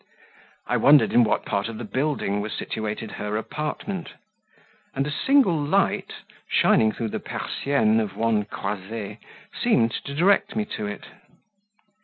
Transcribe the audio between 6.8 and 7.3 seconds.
through the